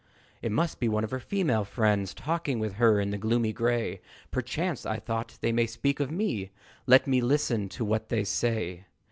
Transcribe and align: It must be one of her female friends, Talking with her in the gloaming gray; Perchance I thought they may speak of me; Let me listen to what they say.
It 0.41 0.51
must 0.51 0.79
be 0.79 0.89
one 0.89 1.03
of 1.03 1.11
her 1.11 1.19
female 1.19 1.63
friends, 1.63 2.15
Talking 2.15 2.57
with 2.57 2.77
her 2.77 2.99
in 2.99 3.11
the 3.11 3.19
gloaming 3.19 3.53
gray; 3.53 4.01
Perchance 4.31 4.83
I 4.83 4.97
thought 4.97 5.37
they 5.41 5.51
may 5.51 5.67
speak 5.67 5.99
of 5.99 6.09
me; 6.09 6.49
Let 6.87 7.05
me 7.05 7.21
listen 7.21 7.69
to 7.69 7.85
what 7.85 8.09
they 8.09 8.23
say. 8.23 8.85